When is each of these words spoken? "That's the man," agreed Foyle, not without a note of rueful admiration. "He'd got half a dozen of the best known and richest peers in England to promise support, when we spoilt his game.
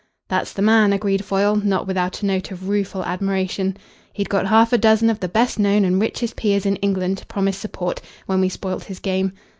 "That's 0.29 0.51
the 0.51 0.63
man," 0.63 0.93
agreed 0.93 1.23
Foyle, 1.23 1.57
not 1.57 1.85
without 1.85 2.23
a 2.23 2.25
note 2.25 2.49
of 2.49 2.67
rueful 2.67 3.05
admiration. 3.05 3.77
"He'd 4.13 4.29
got 4.29 4.47
half 4.47 4.73
a 4.73 4.77
dozen 4.79 5.11
of 5.11 5.19
the 5.19 5.27
best 5.29 5.59
known 5.59 5.85
and 5.85 6.01
richest 6.01 6.35
peers 6.35 6.65
in 6.65 6.77
England 6.77 7.19
to 7.19 7.25
promise 7.27 7.57
support, 7.59 8.01
when 8.25 8.41
we 8.41 8.49
spoilt 8.49 8.85
his 8.85 8.97
game. 8.97 9.33